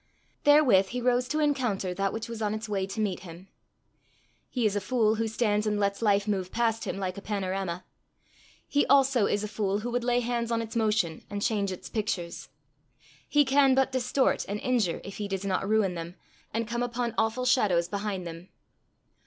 [0.45, 3.49] Therewith he rose to encounter that which was on its way to meet him.
[4.49, 7.85] He is a fool who stands and lets life move past him like a panorama.
[8.67, 11.87] He also is a fool who would lay hands on its motion, and change its
[11.87, 12.49] pictures.
[13.29, 16.15] He can but distort and injure, if he does not ruin them,
[16.51, 18.49] and come upon awful shadows behind them.